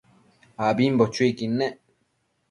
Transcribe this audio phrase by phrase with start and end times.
[0.65, 1.75] ambimbo chuiquid nec